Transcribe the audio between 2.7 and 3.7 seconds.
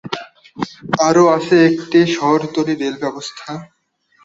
Rail ব্যবস্থা।